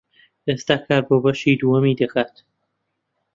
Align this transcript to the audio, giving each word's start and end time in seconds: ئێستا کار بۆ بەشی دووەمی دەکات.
ئێستا 0.47 0.75
کار 0.87 1.01
بۆ 1.07 1.15
بەشی 1.23 1.59
دووەمی 1.59 1.97
دەکات. 2.01 2.33